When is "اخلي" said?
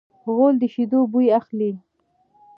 1.39-1.71